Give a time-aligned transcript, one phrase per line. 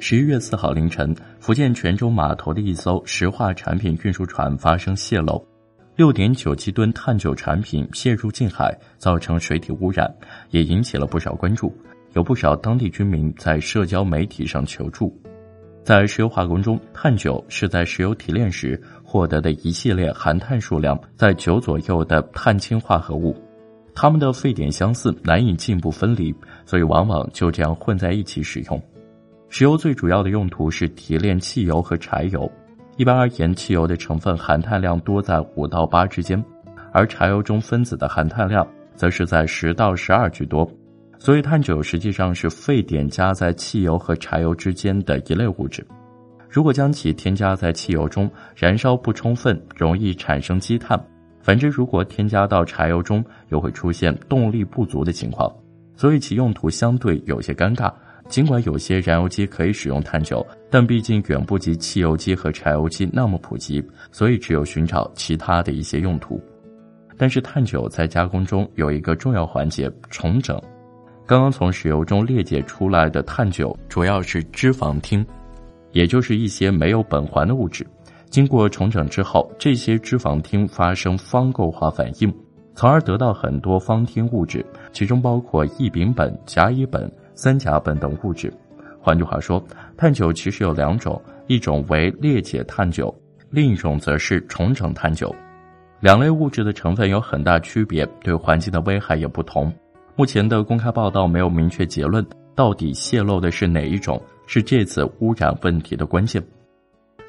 [0.00, 5.44] 十一月四号凌晨，福建泉州码头的一艘石化产品运输船发生泄漏，
[5.96, 10.08] 六点九七吨碳九产品泄入近海，造成水体污染，
[10.50, 11.76] 也引起了不少关注。
[12.14, 15.14] 有不少当地居民在社交媒体上求助。
[15.82, 23.36] 在石油化工中，碳九是在石油提炼时获得的一系列含碳数量在九左右的碳氢化合物，
[23.94, 26.32] 它们的沸点相似，难以进一步分离，
[26.64, 28.80] 所以往往就这样混在一起使用。
[29.50, 32.50] 石油最主要的用途是提炼汽油和柴油。
[32.96, 36.42] 一般而言，汽油的成分含碳量多在五到八之间，
[36.92, 40.70] 而柴油中分子的含碳量则是在十到十二居多。
[41.18, 45.84] 所以，碳九实际上是沸点加在汽油和柴油之间的一类物质。
[46.48, 50.98] 如果将其添加在汽油中，燃烧不充分，容易产生积碳；
[51.40, 55.52] 反之，如果添加到柴油中，又会出现动力不足的情况。
[55.96, 57.92] 所以，其用途相对有些尴尬。
[58.28, 66.40] 尽管有些燃油机可以使用碳九，但毕竟远不及汽油机和柴油机那么普及，所以只有寻找其他的一些用途。
[67.16, 70.60] 但是碳九在加工中有一个重要环节——重整。
[71.26, 75.24] 刚刚从石油中裂解出来的碳九主要是脂肪烃，
[75.92, 77.86] 也就是一些没有苯环的物质。
[78.30, 82.32] 经过重整之后，这些脂肪烃发生方构化反应，
[82.74, 87.10] 从而得到很多方烃物质，其中包括异丙苯、甲乙苯。
[87.38, 88.52] 三甲苯等物质，
[89.00, 89.64] 换句话说，
[89.96, 93.14] 碳九其实有两种，一种为裂解碳九，
[93.48, 95.32] 另一种则是重整碳九。
[96.00, 99.72] 两类物质的成分有很大区别，对环境的危害也不同。
[100.16, 106.42] 目前的公开报道没有明确结论，到底泄露的是哪一种，是这次污染问题的关键。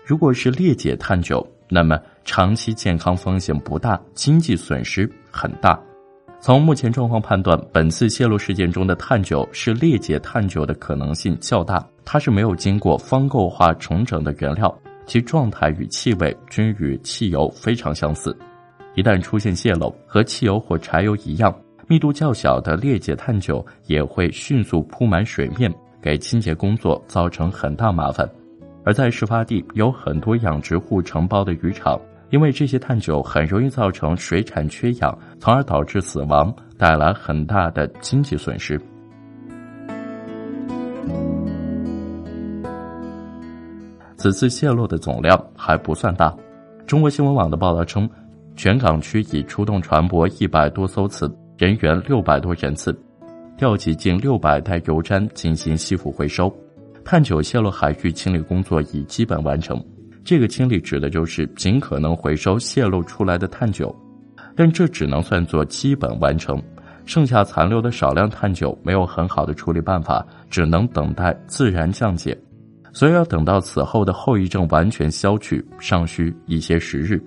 [0.04, 5.80] 如果是裂解碳九，那么长期健康风险不大，经济损失很大。
[6.42, 11.86] 从目前状况判断，本次泄露事件中的碳九是裂解碳九的可能性较大。
[12.06, 14.73] 它是没有经过方构化重整的原料，
[15.06, 18.36] 其状态与气味均与汽油非常相似。
[18.96, 21.53] 一旦出现泄漏，和汽油或柴油一样，
[21.90, 25.69] 密度较小的裂解碳九也会迅速铺满水面，
[26.02, 28.28] 给清洁工作造成很大麻烦。
[28.86, 32.00] 而在事发地有很多养殖户承包的渔场。
[32.31, 38.79] 因为这些碳九很容易造成水产缺氧，从而导致死亡，带来很大的经济损失。
[44.17, 46.35] 此次泄漏的总量还不算大。
[46.85, 48.09] 中国新闻网的报道称，
[48.55, 52.94] 全港区已出动船舶一百多艘次，人员六百多人次，
[53.57, 56.53] 调集近六百袋油毡进行吸附回收。
[57.06, 59.81] 碳九泄漏海域清理工作已基本完成。
[60.25, 63.95] 这个清理指的就是尽可能回收泄露出来的碳九，
[64.59, 66.62] 但这只能算作基本完成，
[67.06, 72.38] 剩下残留的少量碳九没有很好的处理办法，只能等待自然降解，
[72.92, 77.24] 所以要等到此后的后遗症完全消去，尚需一些时日。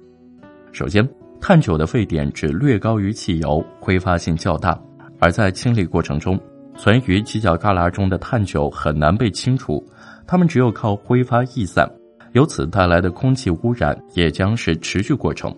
[0.72, 1.08] 首先，
[1.40, 4.78] 碳九的沸点只略高于汽油，挥发性较大，
[5.18, 6.38] 而在清理过程中，
[6.76, 9.82] 存于犄角旮旯中的碳九很难被清除，
[10.26, 11.90] 它们只有靠挥发逸散。
[12.32, 15.50] 由此带来的空气污染也将是持续过程，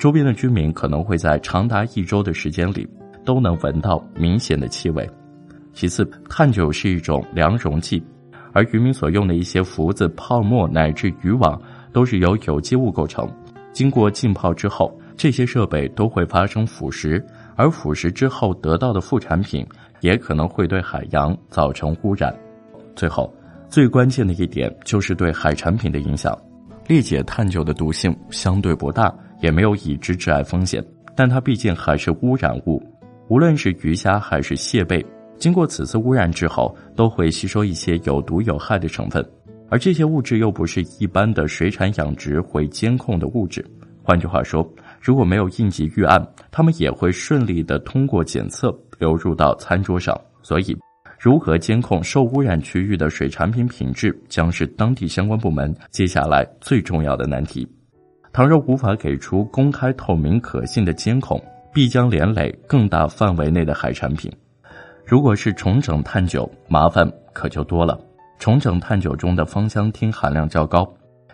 [0.00, 2.88] 周边的居民可能会在长达一周的时间里
[3.22, 5.06] 都能闻到明显的气味。
[5.74, 8.02] 其次，碳九是一种良溶剂，
[8.54, 11.60] 而渔民所用的一些浮子、泡沫乃至渔网
[11.92, 13.30] 都是由有机物构成。
[13.74, 17.22] 经过浸泡之后，这些设备都会发生腐蚀，
[17.54, 19.66] 而腐蚀之后得到的副产品
[20.00, 22.34] 也可能会对海洋造成污染。
[22.96, 23.30] 最后。
[23.68, 26.36] 最关键的一点就是对海产品的影响。
[26.88, 30.84] 裂解碳九的毒性相对不大，也没有已知致癌风险，
[31.14, 32.82] 但它毕竟还是污染物。
[33.28, 35.04] 无论是鱼虾还是蟹贝，
[35.38, 39.24] 经过此次污染之后，都会吸收一些有毒有害的成分，
[39.68, 43.64] 而这些物质又不是一般的水产养殖会监控的物质。
[44.02, 44.68] 换句话说，
[45.00, 50.18] 如果没有应急预案，它们也会顺利的通过检测流入到餐桌上。
[50.42, 50.76] 所以。
[51.22, 57.68] 如何监控受污染区域的水产品品质，将是当地相关部门接下来最重要的难题。
[58.32, 61.42] 倘若无法给出公开、透明、可信的监控，
[61.72, 64.30] 必将连累更大范围内的海产品。
[65.04, 67.98] 如果是重整碳九，麻烦可就多了。
[68.38, 70.88] 重整碳九中的芳香烃含量较高，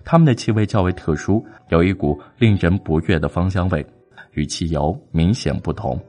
[0.04, 3.84] 它们的气味较为特殊，有一股令人不悦的芳香味，
[4.32, 6.00] 与汽油明显不同。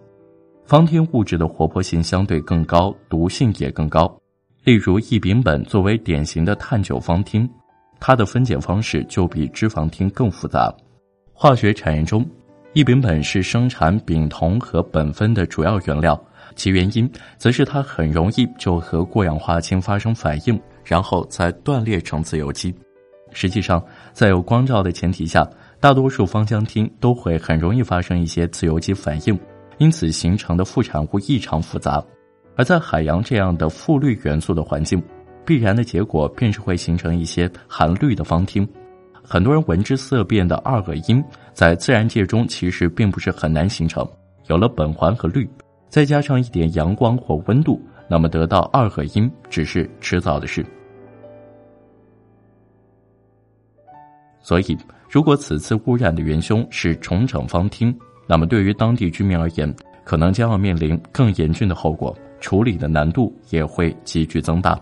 [0.65, 4.19] 芳烃物质的活泼性相对更高，毒性也更高。
[4.63, 7.47] 例如，异丙苯作为典型的碳九芳烃，
[7.99, 10.73] 它的分解方式就比脂肪烃更复杂。
[11.33, 12.25] 化学产业中，
[12.73, 16.19] 异丙苯是生产丙酮和苯酚的主要原料，
[16.55, 22.73] 其原因则是它很容易就和过氧化氢发生反应，然后再断裂成自由基。
[23.31, 23.83] 实际上，
[24.13, 25.47] 在有光照的前提下，
[25.79, 29.37] 大多数芳香烃都会很容易发生一些自由基反应，
[29.77, 32.03] 因此形成的副产物异常复杂。
[32.55, 35.03] 而在海洋这样的富氯元素的环境，
[35.47, 38.67] 必然的结果便是会形成一些含氯的芳烃。
[39.23, 41.23] 很多人闻之色变的二恶英，
[41.53, 44.05] 在自然界中其实并不是很难形成。
[44.47, 45.49] 有了苯环和氯，
[45.87, 50.65] 再加上一点阳光或温度，那么得到二恶英只是迟早的事。
[54.41, 54.77] 所以，
[55.09, 57.95] 如果此次污染的元凶是重整芳烃，
[58.27, 59.73] 那么对于当地居民而言，
[60.03, 64.77] 可能将要面临更严峻的后果，处理的难度也会急剧增大。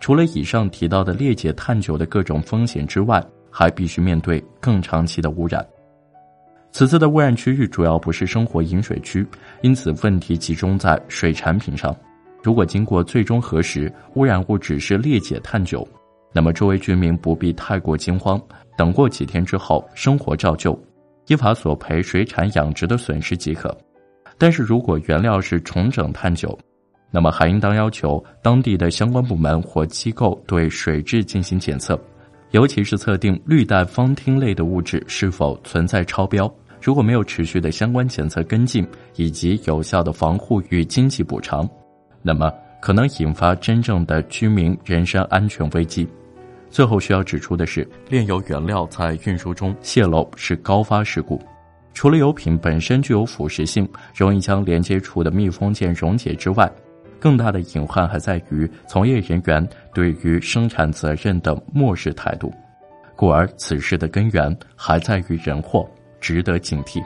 [0.00, 5.64] 除了以上提到的裂解碳酒的各种风险之外，还必须面对更长期的污染。
[6.72, 9.26] 此次的污染区域主要不是生活饮水区，
[9.60, 11.94] 因此问题集中在水产品上。
[12.42, 15.86] 如果经过最终核实，污染物只是裂解碳酒，
[16.32, 18.40] 那么周围居民不必太过惊慌。
[18.78, 20.80] 等过几天之后，生活照旧，
[21.26, 23.76] 依法索赔水产养殖的损失即可。
[24.38, 26.58] 但是如果原料是重整碳酒，
[27.10, 31.98] 那么还应当要求当地的相关部门或机构对水质进行检测，
[32.52, 36.52] 尤其是测定氯氮芳烃类的物质是否存在超标。
[36.80, 38.86] 如果没有持续的相关检测跟进
[39.16, 41.68] 以及有效的防护与经济补偿，
[42.22, 46.08] 那么可能引发真正的居民人身安全危机。
[46.70, 51.38] 最后需要指出的是，炼油原料在运输中泄漏是高发事故。
[51.92, 56.70] 除了油品本身具有腐蚀性，容易将连接处的密封件溶解之外，
[57.20, 62.52] 更大的隐患还在于从业人员对于生产责任的漠视态度。
[63.14, 65.86] 故而，此事的根源还在于人祸，
[66.20, 67.00] 值得警惕。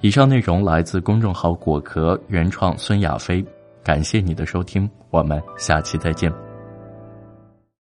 [0.00, 3.44] 以上内容来自公众号“果壳”原创孙亚飞，
[3.82, 6.43] 感谢你的收听，我们下期再见。